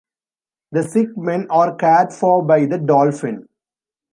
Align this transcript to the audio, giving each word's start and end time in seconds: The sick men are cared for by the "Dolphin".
The 0.71 0.81
sick 0.81 1.15
men 1.15 1.45
are 1.51 1.75
cared 1.75 2.11
for 2.11 2.41
by 2.43 2.65
the 2.65 2.79
"Dolphin". 2.79 3.47